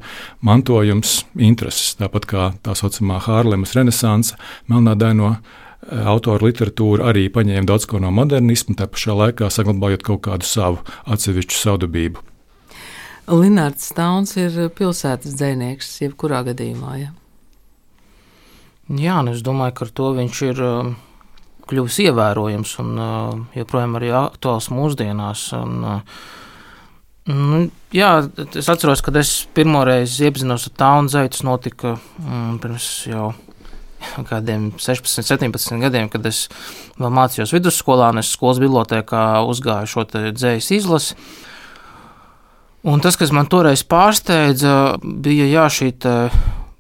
mantojums, 0.45 1.23
intereses. 1.35 1.97
Tāpat 2.01 2.29
kā 2.29 2.51
tā 2.65 2.77
saucamā 2.79 3.21
Hārlemas 3.27 3.75
renesanse, 3.77 4.39
melnādaino 4.71 5.35
eh, 5.35 5.41
autora 6.09 6.49
literatūra 6.49 7.11
arī 7.13 7.29
paņēma 7.33 7.69
daudz 7.69 7.89
ko 7.91 8.01
no 8.03 8.13
modernisma, 8.15 8.79
tā 8.79 8.89
pašā 8.91 9.17
laikā 9.19 9.51
saglabājot 9.53 10.07
kaut 10.07 10.25
kādu 10.29 10.49
savu 10.49 10.83
atsevišķu 11.07 11.61
savdabību. 11.61 12.25
Linārds 13.29 13.91
Stauns 13.91 14.39
ir 14.41 14.55
pilsētas 14.73 15.35
dzinieks, 15.37 15.99
jebkurā 16.01 16.41
gadījumā. 16.47 16.95
Ja? 17.03 17.11
Jā, 18.89 19.19
nu 19.21 19.35
es 19.37 19.45
domāju, 19.45 19.75
ka 19.77 19.85
ar 19.85 19.91
to 20.01 20.13
viņš 20.17 20.39
ir 20.47 20.63
uh, 20.65 20.95
kļuvis 21.69 21.99
ievērojams 22.07 22.71
un 22.81 22.95
uh, 22.97 23.35
joprojām 23.53 23.99
arī 24.01 24.15
aktuāls 24.17 24.71
mūsdienās. 24.73 25.43
Un, 25.59 25.75
uh, 25.85 26.23
Nu, 27.29 27.67
jā, 27.93 28.13
es 28.57 28.71
atceros, 28.73 29.03
kad 29.05 29.17
es 29.21 29.43
pirmo 29.53 29.83
reizi 29.85 30.25
iepazinos 30.25 30.65
ar 30.71 30.75
tādu 30.81 31.13
zaitu. 31.13 31.37
Tas 31.37 31.45
notika 31.45 31.91
mm, 31.99 32.55
pirms 32.63 32.87
jau 33.11 33.27
kādiem 34.29 34.71
16, 34.79 35.27
17 35.27 35.83
gadiem, 35.83 36.09
kad 36.09 36.25
es 36.29 36.47
vēl 36.97 37.13
mācījos 37.13 37.53
vidusskolā, 37.53 38.13
un 38.15 38.23
es 38.23 38.31
skolas 38.33 38.61
bibliotekā 38.63 39.43
uzgāju 39.45 39.91
šo 39.91 40.07
dzīslu 40.09 40.79
izlasi. 40.79 41.19
Un 42.89 43.03
tas, 43.05 43.19
kas 43.19 43.35
man 43.35 43.51
toreiz 43.51 43.83
pārsteidza, 43.85 44.73
bija 45.03 45.49
jā, 45.51 45.67
šī 45.75 45.91
tā, 46.01 46.15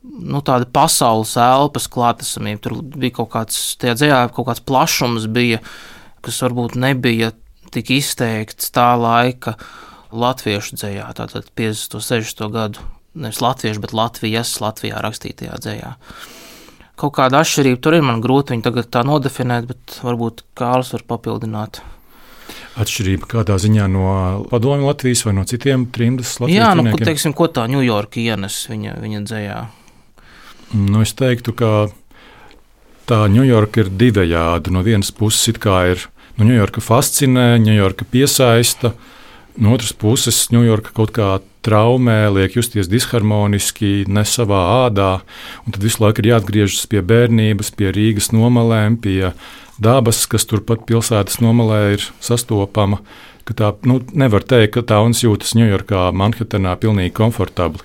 nu, 0.00 0.40
tāda 0.46 0.68
pasaules 0.72 1.34
elpas 1.42 1.90
klātesamība. 1.92 2.62
Tur 2.64 2.78
bija 2.94 3.18
kaut 3.18 3.32
kāds, 3.34 3.58
tajā 3.82 3.98
dzējā 3.98 4.22
kaut 4.32 4.48
kāds 4.48 4.64
plašums, 4.64 5.26
bija, 5.34 5.60
kas 6.24 6.40
varbūt 6.46 6.78
nebija 6.80 7.34
tik 7.74 7.92
izteikts 7.98 8.72
tā 8.72 8.94
laika 8.96 9.58
latviešu 10.12 10.78
dzējā, 10.78 11.06
tātad 11.16 11.50
50. 11.58 11.98
un 11.98 12.04
60. 12.04 12.48
gadu, 12.52 12.84
nevis 13.18 13.40
latviešu, 13.44 13.82
bet 13.82 13.94
Latvijas, 13.96 14.54
Latvijā 14.62 15.02
rakstītajā 15.04 15.58
dzējā. 15.62 15.92
Kaut 16.98 17.14
kāda 17.14 17.42
atšķirība 17.44 17.78
tur 17.82 17.94
ir, 17.98 18.02
man 18.06 18.22
grūti 18.24 18.54
viņu 18.54 18.64
tagad 18.66 18.88
tā 18.90 19.04
nodefinēt, 19.06 19.68
bet 19.70 20.00
varbūt 20.02 20.42
Kārlis 20.58 20.90
var 20.96 21.04
papildināt. 21.14 21.80
Atšķirība 22.78 23.28
kādā 23.30 23.58
ziņā 23.60 23.86
no 23.90 24.08
padomju 24.50 24.88
Latvijas 24.88 25.24
vai 25.26 25.34
no 25.36 25.44
citiem 25.46 25.86
trimdas 25.94 26.36
Latvijas 26.40 26.58
Jā, 26.58 26.72
nu, 26.78 26.86
ko, 26.90 27.00
teiksim, 27.04 27.34
ko 27.36 27.48
tā 27.52 27.66
Ņujorka 27.70 28.22
ienes 28.22 28.58
viņa, 28.70 28.96
viņa 29.02 29.22
dzējā? 29.26 29.58
Nu, 30.78 31.02
es 31.02 31.14
teiktu, 31.18 31.54
ka 31.58 31.72
tā 33.08 33.20
Ņujorka 33.30 33.84
ir 33.84 33.92
divējāda. 33.98 34.72
No 34.74 34.82
vienas 34.86 35.12
puses, 35.14 35.46
it 35.52 35.62
kā 35.62 35.80
ir 35.92 36.08
nu, 36.38 36.48
Ņujorka 36.48 36.82
fascinē, 36.82 37.50
Ņujorka 37.62 38.06
piesaista, 38.10 38.94
uh, 38.94 39.17
No 39.58 39.72
otras 39.74 39.90
puses, 39.90 40.36
Ņujorka 40.54 40.92
kaut 40.94 41.10
kā 41.16 41.28
traumē, 41.66 42.28
liek 42.30 42.54
justies 42.54 42.86
disharmoniski, 42.90 44.04
ne 44.06 44.22
savā 44.22 44.60
ādā, 44.86 45.08
tad 45.66 45.80
visu 45.82 46.04
laiku 46.04 46.22
ir 46.22 46.30
jāatgriežas 46.32 46.86
pie 46.90 47.02
bērnības, 47.02 47.72
pie 47.74 47.90
Rīgas 47.94 48.30
nomalēm, 48.30 49.00
pie 49.02 49.32
dabas, 49.82 50.22
kas 50.30 50.46
turpat 50.46 50.86
pilsētas 50.86 51.40
nomalē 51.42 51.80
ir 51.96 52.06
sastopama 52.22 53.02
ka 53.48 53.54
tā 53.56 53.68
nu, 53.88 53.98
nevar 54.12 54.44
teikt, 54.44 54.74
ka 54.76 54.82
tā 54.92 54.98
uns 55.04 55.22
jūtas 55.24 55.54
Ņujorkā, 55.56 56.08
Manhetenā 56.16 56.74
pilnīgi 56.80 57.14
komfortabli. 57.16 57.84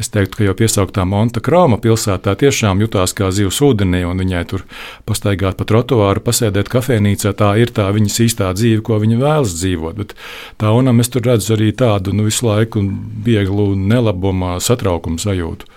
Es 0.00 0.10
teiktu, 0.10 0.40
ka 0.40 0.48
jau 0.48 0.54
piesauktā 0.58 1.04
Monta 1.06 1.42
Kroma 1.44 1.78
pilsētā 1.82 2.34
tiešām 2.40 2.82
jutās 2.82 3.14
kā 3.16 3.30
zivs 3.34 3.60
ūdenī, 3.64 4.02
un 4.08 4.18
viņai 4.22 4.42
tur 4.50 4.64
pastaigāt 5.08 5.60
pa 5.60 5.68
trotuāru, 5.70 6.24
pasēdēt 6.24 6.70
kafejnīcā, 6.72 7.34
tā 7.38 7.52
ir 7.62 7.70
tā 7.74 7.86
viņas 7.94 8.20
īstā 8.26 8.50
dzīve, 8.56 8.82
ko 8.86 8.98
viņa 9.02 9.20
vēlas 9.22 9.54
dzīvot. 9.60 10.00
Bet 10.00 10.16
tā 10.60 10.74
unam 10.74 11.00
es 11.04 11.12
tur 11.14 11.26
redzu 11.28 11.54
arī 11.54 11.70
tādu 11.76 12.16
nu, 12.16 12.26
visu 12.26 12.48
laiku 12.48 12.82
vieglu 13.24 13.72
nelabumā, 13.78 14.56
satraukumu 14.64 15.22
sajūtu. 15.22 15.70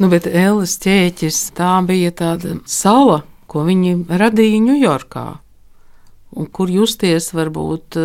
Nu, 0.00 0.08
bet 0.12 0.26
Ellis 0.26 0.78
ķēķis 0.80 1.44
tā 1.58 1.76
bija 1.86 2.12
tāda 2.16 2.58
sala, 2.68 3.22
ko 3.50 3.64
viņi 3.68 4.06
radīja 4.08 4.64
Ņujorkā 4.66 5.28
un 6.36 6.46
kur 6.46 6.70
justies 6.70 7.32
varbūt 7.34 7.98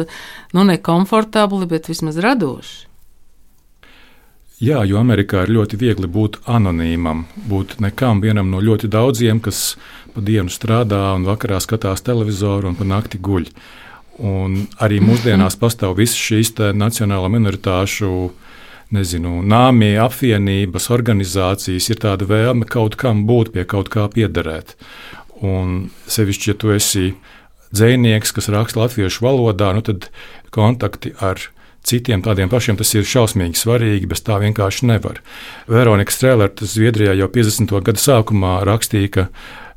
nu, 0.56 0.66
nekomfortabli, 0.66 1.68
bet 1.70 1.90
vismaz 1.92 2.20
radoši. 2.22 2.86
Jā, 4.64 4.86
jo 4.88 4.96
Amerikā 5.02 5.42
ir 5.44 5.52
ļoti 5.52 5.76
viegli 5.76 6.08
būt 6.08 6.38
anonīmam, 6.48 7.26
būt 7.50 7.76
nekam 7.84 8.22
vienam 8.24 8.48
no 8.54 8.62
ļoti 8.64 8.88
daudziem, 8.88 9.42
kas 9.44 9.76
pa 10.14 10.24
dienu 10.24 10.48
strādā 10.48 11.10
un 11.18 11.26
vakarā 11.28 11.60
skatās 11.60 12.06
televizoru 12.08 12.72
un 12.72 12.78
pa 12.80 12.88
nakti 12.88 13.20
guļ. 13.20 13.50
Un 14.24 14.62
arī 14.80 15.02
mūsdienās 15.04 15.60
pastāv 15.60 15.98
visas 16.00 16.16
šīs 16.16 16.54
nacionālo 16.72 17.28
minoritāšu 17.34 18.12
nezinu, 18.96 19.42
nāmī, 19.44 19.96
apvienības, 20.00 20.88
organizācijas, 20.94 21.90
ir 21.92 22.00
tāda 22.00 22.28
vēlme 22.30 22.64
kaut 22.64 22.96
kam 22.96 23.26
būt, 23.28 23.52
pie 23.52 23.66
kaut 23.68 23.92
kā 23.92 24.08
piederēt. 24.14 24.78
Un 25.44 25.90
sevišķi, 26.08 26.52
ja 26.54 26.56
tu 26.56 26.72
esi 26.72 27.10
dzinieks, 27.76 28.34
kas 28.36 28.50
raksta 28.54 28.82
latviešu 28.82 29.26
valodā, 29.26 29.74
nu 29.76 29.84
tad 29.86 30.10
kontakti 30.56 31.14
ar 31.20 31.42
citiem 31.86 32.24
tādiem 32.26 32.50
pašiem 32.50 32.80
tas 32.80 32.94
ir 32.96 33.06
šausmīgi 33.06 33.60
svarīgi, 33.60 34.10
bez 34.10 34.24
tā 34.26 34.40
vienkārši 34.42 34.90
nevar. 34.90 35.22
Veronika 35.70 36.14
Strēlere 36.14 36.66
Zviedrijā 36.66 37.14
jau 37.20 37.30
50. 37.32 37.76
gada 37.86 38.02
sākumā 38.02 38.58
rakstīja, 38.66 39.12
ka 39.14 39.28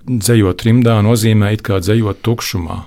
dzējot 0.08 0.62
trimdā 0.62 0.98
nozīmē 1.04 1.52
it 1.56 1.64
kā 1.66 1.82
dzējot 1.82 2.22
tukšumā. 2.24 2.78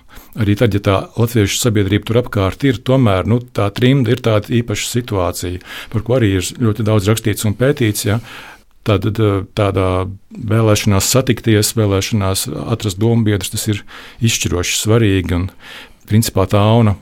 Arī 0.41 0.56
tad, 0.56 0.72
ja 0.72 0.80
tā 0.80 0.98
latviešu 1.20 1.58
sabiedrība 1.60 2.08
tur 2.08 2.22
apkārt 2.22 2.63
ir, 2.63 2.80
tomēr 2.88 3.27
nu, 3.27 3.41
tā 3.44 3.68
trimda 3.75 4.13
ir 4.13 4.22
tāda 4.24 4.48
īpaša 4.62 4.88
situācija, 4.88 5.60
par 5.91 6.06
ko 6.08 6.15
arī 6.18 6.38
ir 6.39 6.48
ļoti 6.56 6.86
daudz 6.88 7.10
rakstīts 7.12 7.48
un 7.50 7.58
pētīts. 7.60 8.06
Ja? 8.08 8.22
Tad 8.88 9.05
tādā 9.53 9.88
vēlēšanās 10.33 11.11
satikties, 11.13 11.75
vēlēšanās 11.77 12.47
atrast 12.73 12.97
dombiedrus, 12.97 13.51
tas 13.53 13.67
ir 13.69 13.83
izšķiroši 14.25 14.79
svarīgi. 14.79 15.38
Un, 15.38 15.50
principā 16.09 16.47
tā 16.50 16.61
auna 16.65 16.95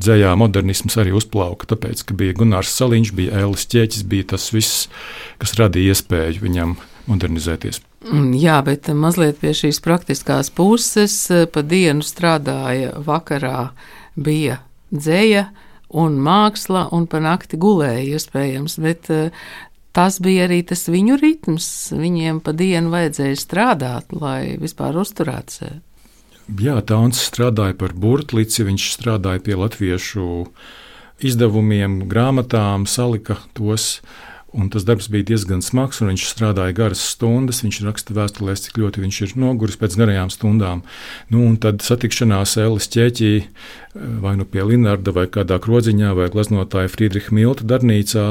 dzējā 0.00 0.32
modernisms 0.38 0.96
arī 1.00 1.12
uzplauka, 1.16 1.68
tāpēc, 1.70 2.02
ka 2.08 2.16
bija 2.16 2.36
Gunārs 2.38 2.72
Saliņš, 2.76 3.12
bija 3.16 3.44
Ēlis 3.44 3.68
Čēķis, 3.70 4.06
bija 4.10 4.32
tas 4.34 4.48
viss, 4.54 4.88
kas 5.42 5.54
radīja 5.60 5.94
iespēju 5.94 6.42
viņam 6.44 6.74
modernizēties. 7.10 7.82
Mm, 8.08 8.32
jā, 8.40 8.60
bet 8.64 8.88
mazliet 8.96 9.40
pie 9.42 9.52
šīs 9.56 9.82
praktiskās 9.84 10.48
puses 10.56 11.16
pa 11.52 11.64
dienu 11.66 12.04
strādāja, 12.06 12.94
vakarā 13.04 13.70
bija 14.16 14.62
dzēja 14.88 15.50
un 16.00 16.16
māksla, 16.22 16.86
un 16.96 17.04
pa 17.10 17.20
nakti 17.20 17.58
gulēja 17.60 18.16
iespējams, 18.16 18.78
bet 18.80 19.10
tas 19.96 20.20
bija 20.22 20.46
arī 20.48 20.62
tas 20.66 20.86
viņu 20.90 21.18
ritms. 21.20 21.68
Viņiem 21.96 22.40
pa 22.44 22.54
dienu 22.56 22.92
vajadzēja 22.92 23.38
strādāt, 23.40 24.14
lai 24.16 24.56
vispār 24.60 24.98
uzturētu 25.02 25.56
sevi. 25.60 25.80
Jā, 26.60 26.80
Tauns 26.82 27.20
strādāja 27.22 27.76
par 27.78 27.94
burtlīci, 27.94 28.64
viņš 28.66 28.88
strādāja 28.96 29.42
pie 29.46 29.54
latviešu 29.54 30.24
izdevumiem, 31.22 32.00
grāmatām, 32.10 32.88
salika 32.90 33.36
tos 33.54 34.00
Un 34.50 34.66
tas 34.66 34.82
darbs 34.82 35.06
bija 35.10 35.28
diezgan 35.28 35.60
smags, 35.62 36.00
un 36.02 36.10
viņš 36.10 36.24
strādāja 36.26 36.74
garas 36.74 37.02
stundas. 37.12 37.60
Viņš 37.62 37.80
raksta 37.86 38.16
vēstulēs, 38.16 38.64
cik 38.64 38.80
ļoti 38.82 39.04
viņš 39.04 39.18
ir 39.26 39.34
noguris 39.38 39.78
pēc 39.78 39.94
garajām 40.00 40.32
stundām. 40.34 40.82
Nu, 41.30 41.44
un 41.46 41.54
tad 41.62 41.84
satikšanās 41.86 42.56
Ellis 42.58 42.90
ķēķī 42.90 43.30
eh, 43.38 43.44
vai 44.24 44.34
nu 44.40 44.48
pie 44.48 44.64
Linarda, 44.66 45.14
vai 45.14 45.28
kādā 45.30 45.60
krodziņā, 45.62 46.10
vai 46.18 46.26
gleznotāja 46.34 46.90
Friedricha 46.90 47.34
Milta 47.36 47.68
darbnīcā, 47.70 48.26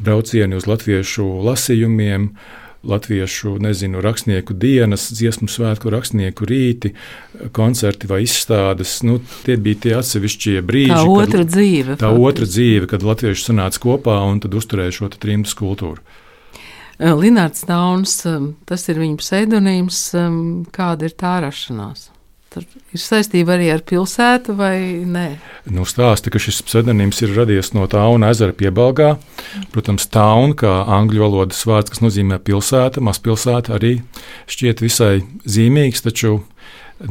braucieni 0.00 0.56
uz 0.56 0.68
latviešu 0.70 1.28
lasījumiem. 1.50 2.32
Latviešu 2.86 3.56
nezinu, 3.62 4.00
rakstnieku 4.04 4.54
dienas, 4.54 5.08
dziesmu 5.14 5.48
svētku 5.50 5.90
rakstnieku 5.90 6.46
rīti, 6.48 6.92
koncerti 7.56 8.10
vai 8.10 8.22
izstādes. 8.26 8.98
Nu, 9.06 9.18
tie 9.46 9.58
bija 9.60 9.82
tie 9.82 9.96
atsevišķie 9.98 10.60
brīži. 10.66 10.94
Tā 10.94 11.02
otra 11.04 11.42
kad, 11.42 11.52
dzīve. 11.54 11.96
Tā 11.98 12.12
faktiski. 12.12 12.28
otra 12.30 12.50
dzīve, 12.52 12.90
kad 12.92 13.06
latvieši 13.08 13.48
sanāca 13.50 13.82
kopā 13.82 14.20
un 14.28 14.42
tad 14.44 14.54
uzturēja 14.58 15.00
šo 15.00 15.10
trimdu 15.16 15.54
kultūru. 15.58 16.04
Linārds 16.98 17.62
Dauns, 17.66 18.20
tas 18.66 18.88
ir 18.90 18.98
viņa 18.98 19.18
pseidonīms. 19.20 20.00
Kāda 20.74 21.06
ir 21.06 21.14
tā 21.18 21.36
rašanās? 21.44 22.08
Tur 22.48 22.64
ir 22.96 23.00
saistība 23.02 23.58
arī 23.58 23.66
ar 23.74 23.82
pilsētu, 23.84 24.54
vai 24.56 25.04
nē? 25.04 25.26
Nu, 25.68 25.84
stāsta, 25.84 26.30
ka 26.32 26.40
šis 26.40 26.62
pseidonīms 26.64 27.20
ir 27.26 27.34
radies 27.36 27.74
no 27.76 27.84
Tauna 27.92 28.30
ezera 28.32 28.54
piebalgā. 28.56 29.10
Protams, 29.74 30.06
Tauna, 30.08 30.56
kā 30.56 30.72
angļu 30.96 31.26
valodas 31.26 31.60
vārds, 31.68 31.92
kas 31.92 32.00
nozīmē 32.00 32.38
pilsēta, 32.40 33.02
mazpilsēta, 33.04 33.76
arī 33.76 33.98
šķiet 34.48 34.80
visai 34.80 35.18
zīmīgs, 35.44 36.00
taču 36.06 36.38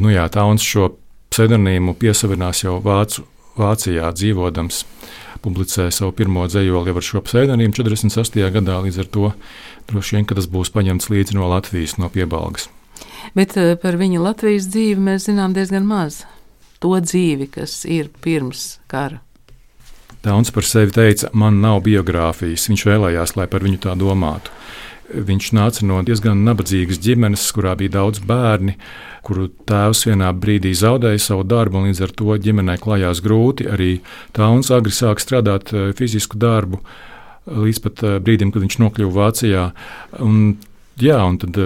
nu 0.01 0.10
jā, 0.15 0.25
Tauns 0.34 0.65
šo 0.65 0.96
pseidonīmu 1.29 1.94
piesavinās 2.01 2.63
jau 2.65 2.79
Vācu, 2.82 3.27
Vācijā 3.62 4.10
dzīvodams. 4.17 4.82
Publicēja 5.46 5.94
savu 5.94 6.15
pirmo 6.17 6.48
dzējoli 6.50 6.96
ar 6.98 7.06
šo 7.06 7.22
pseidonīmu 7.25 7.77
48. 7.77 8.41
gadā, 8.58 8.79
līdz 8.88 9.03
ar 9.03 9.12
to 9.13 9.29
droši 9.91 10.17
vien, 10.17 10.25
ka 10.25 10.39
tas 10.39 10.50
būs 10.50 10.74
paņemts 10.74 11.12
līdzi 11.13 11.38
no 11.38 11.46
Latvijas, 11.53 12.00
no 12.01 12.10
piebalgas. 12.10 12.72
Bet 13.36 13.57
eh, 13.57 13.75
par 13.81 13.98
viņa 14.00 14.24
Latvijas 14.24 14.69
dzīvi 14.72 15.03
mēs 15.10 15.27
zinām 15.27 15.55
diezgan 15.57 15.88
maz. 15.88 16.24
To 16.84 16.93
dzīvi, 17.01 17.50
kas 17.51 17.81
ir 17.89 18.12
pirms 18.22 18.77
kara. 18.91 19.22
Dauns 20.25 20.51
par 20.51 20.65
sevi 20.65 20.91
teica, 20.93 21.29
man 21.34 21.62
nav 21.62 21.81
biogrāfijas. 21.86 22.67
Viņš 22.69 22.86
vēlējās, 22.89 23.36
lai 23.38 23.48
par 23.50 23.63
viņu 23.65 23.81
tā 23.86 23.96
domātu. 23.98 24.53
Viņš 25.07 25.51
nāca 25.55 25.86
no 25.88 26.01
diezgan 26.03 26.41
nabadzīgas 26.43 27.00
ģimenes, 27.00 27.46
kurā 27.55 27.77
bija 27.79 27.93
daudz 27.93 28.19
bērni, 28.27 28.75
kuru 29.24 29.48
tēvs 29.69 30.03
vienā 30.10 30.34
brīdī 30.36 30.74
zaudēja 30.75 31.22
savu 31.24 31.46
darbu, 31.48 31.79
un 31.79 31.88
līdz 31.88 32.01
ar 32.03 32.13
to 32.19 32.36
ģimenei 32.43 32.75
klājās 32.81 33.22
grūti. 33.24 33.69
Arī 33.72 33.91
Tauns 34.36 34.72
agri 34.75 34.91
sāka 34.96 35.24
strādāt 35.24 35.72
eh, 35.74 35.91
fizisku 35.98 36.39
darbu, 36.41 36.81
līdz 37.48 37.84
pat 37.86 38.03
eh, 38.03 38.17
brīdim, 38.24 38.51
kad 38.51 38.65
viņš 38.65 38.79
nokļuva 38.84 39.15
Vācijā. 39.22 39.69
Un, 40.25 40.57
jā, 41.00 41.22
un 41.24 41.39
tad 41.46 41.62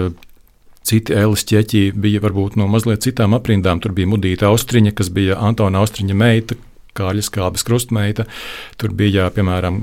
Citi 0.86 1.14
Elis 1.14 1.44
ķeķi 1.46 1.92
bija 1.94 2.20
varbūt 2.22 2.58
no 2.58 2.66
mazliet 2.70 3.04
citām 3.04 3.36
aprindām. 3.36 3.80
Tur 3.82 3.94
bija 3.96 4.10
Mudīta 4.10 4.48
Austriņa, 4.50 4.94
kas 4.98 5.12
bija 5.14 5.38
Antona 5.38 5.82
Austriņa 5.82 6.16
meita, 6.18 6.58
Kāļas 6.92 7.30
kāpes 7.32 7.64
krustmeita. 7.64 8.26
Tur 8.76 8.92
bija, 8.92 9.30
piemēram, 9.32 9.78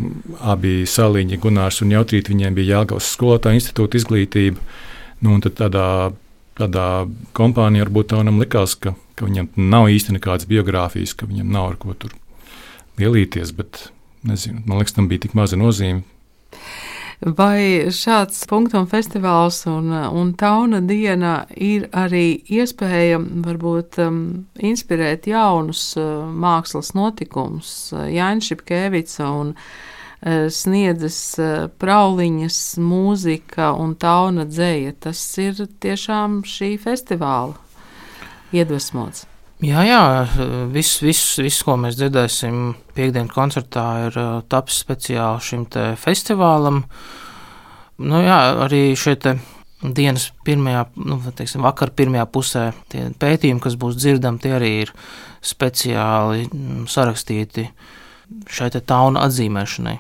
abi 0.46 0.84
saliņi, 0.86 1.40
Gunārs 1.42 1.82
un 1.82 1.96
Jautrīt, 1.96 2.30
viņiem 2.30 2.58
bija 2.58 2.80
Jāgaunas 2.80 3.10
skolotāja 3.16 3.58
institūta 3.58 3.98
izglītība. 3.98 4.62
Nu, 5.26 5.34
un 5.34 5.42
tad 5.42 5.58
tādā, 5.58 5.88
tādā 6.60 6.86
kompānijā 7.36 7.88
varbūt 7.88 8.12
taunam 8.14 8.38
likās, 8.44 8.78
ka, 8.78 8.94
ka 9.18 9.26
viņam 9.26 9.50
nav 9.58 9.90
īsti 9.90 10.20
nekādas 10.20 10.46
biogrāfijas, 10.52 11.16
ka 11.18 11.28
viņam 11.32 11.50
nav 11.56 11.72
ar 11.72 11.82
ko 11.82 11.98
tur 11.98 12.14
lielīties, 13.02 13.56
bet 13.58 13.88
nezinu, 14.28 14.62
man 14.68 14.84
liekas, 14.84 14.94
tam 14.96 15.10
bija 15.10 15.26
tik 15.26 15.36
maza 15.40 15.58
nozīme. 15.60 16.06
Vai 17.20 17.92
šāds 17.92 18.46
punktu 18.48 18.80
festivāls 18.88 19.66
un, 19.68 19.92
un 19.92 20.30
tauna 20.40 20.80
diena 20.80 21.42
ir 21.52 21.90
arī 21.92 22.40
iespēja 22.48 23.18
varbūt 23.20 23.98
um, 24.00 24.22
inspirēt 24.56 25.28
jaunus 25.28 25.82
uh, 26.00 26.24
mākslas 26.32 26.94
notikumus? 26.96 27.92
Jānis 27.92 28.48
Šipkevica 28.48 29.28
un 29.36 29.52
uh, 29.52 30.48
sniedzas 30.48 31.20
uh, 31.44 31.68
prauliņas, 31.84 32.62
mūzika 32.80 33.74
un 33.76 33.98
tauna 34.00 34.48
dzēja. 34.48 34.96
Tas 35.04 35.26
ir 35.44 35.60
tiešām 35.84 36.46
šī 36.48 36.78
festivāla 36.80 37.60
iedvesmots. 38.56 39.29
Jā, 39.60 39.82
jā 39.84 40.02
viss, 40.72 41.02
viss, 41.04 41.34
viss, 41.44 41.64
ko 41.68 41.74
mēs 41.76 41.98
dzirdēsim 42.00 42.60
piekdienas 42.96 43.34
koncertā, 43.36 43.86
ir 44.08 44.16
uh, 44.16 44.30
tapis 44.48 44.78
speciāli 44.86 45.44
šim 45.44 45.66
festivālam. 46.00 46.86
Nu, 48.00 48.22
jā, 48.24 48.38
arī 48.64 48.94
šeit 48.96 49.28
dienas 49.84 50.30
pirmajā, 50.48 50.86
nu, 51.04 51.20
teiksim, 51.36 51.64
vakar 51.68 51.92
pirmajā 51.92 52.26
pusē 52.32 52.66
tie 52.92 53.10
pētījumi, 53.20 53.60
kas 53.64 53.76
būs 53.80 54.00
dzirdami, 54.00 54.40
tie 54.40 54.56
arī 54.56 54.72
ir 54.86 54.94
speciāli 55.44 56.48
mm, 56.48 56.86
sarakstīti 56.92 57.68
šai 58.48 58.72
tauna 58.80 59.28
atzīmēšanai. 59.28 59.98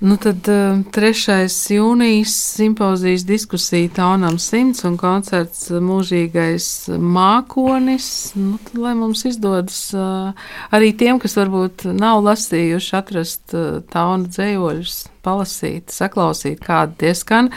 Nu 0.00 0.16
tad 0.16 0.46
3. 0.92 1.28
Eh, 1.28 1.74
jūnijas 1.76 2.32
simpozijas 2.56 3.26
diskusija 3.28 3.88
Taunam 3.92 4.38
simts 4.40 4.80
un 4.88 4.94
koncerts 4.96 5.66
mūžīgais 5.68 6.68
mākonis. 6.96 8.06
Nu, 8.32 8.56
tad, 8.64 8.78
lai 8.80 8.94
mums 8.96 9.26
izdodas 9.28 9.90
eh, 9.92 10.46
arī 10.72 10.94
tiem, 10.96 11.18
kas 11.20 11.36
varbūt 11.36 11.84
nav 11.92 12.22
lasījuši, 12.24 12.94
atrast 12.96 13.52
eh, 13.52 13.82
tauna 13.92 14.24
dzējoļus, 14.32 14.94
palasīt, 15.20 15.92
saklausīt, 15.92 16.62
kādi 16.64 16.96
tie 17.02 17.12
skan. 17.18 17.50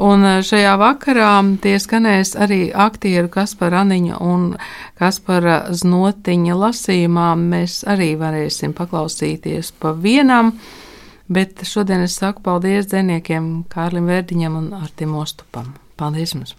Un 0.00 0.24
šajā 0.48 0.72
vakarā 0.80 1.34
tie 1.60 1.74
skanēs 1.76 2.32
arī 2.40 2.70
aktieru 2.72 3.28
Kaspara 3.34 3.82
Aniņa 3.84 4.22
un 4.24 4.54
Kaspara 4.96 5.66
Znotiņa 5.68 6.56
lasījumā. 6.56 7.34
Mēs 7.36 7.82
arī 7.84 8.14
varēsim 8.16 8.72
paklausīties 8.80 9.74
pa 9.76 9.92
vienam. 9.92 10.54
Bet 11.32 11.62
šodien 11.64 12.02
es 12.04 12.18
saku 12.20 12.42
paldies 12.44 12.90
dziniekiem 12.90 13.46
Kārlim 13.72 14.10
Vērdiņam 14.10 14.58
un 14.58 14.72
Artim 14.82 15.14
Ostupam. 15.16 15.72
Paldies 15.96 16.34
jums! 16.36 16.56